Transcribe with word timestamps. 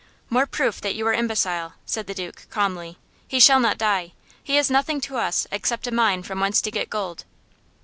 "More 0.31 0.47
proof 0.47 0.81
that 0.81 0.95
you 0.95 1.05
are 1.05 1.13
imbecile," 1.13 1.73
said 1.85 2.07
the 2.07 2.15
Duke, 2.15 2.47
calmly. 2.49 2.97
"He 3.27 3.39
shall 3.39 3.59
not 3.59 3.77
die. 3.77 4.13
He 4.43 4.57
is 4.57 4.71
nothing 4.71 4.99
to 5.01 5.17
us 5.17 5.45
except 5.51 5.85
a 5.85 5.91
mine 5.91 6.23
from 6.23 6.39
whence 6.39 6.59
to 6.61 6.71
get 6.71 6.89
gold." 6.89 7.23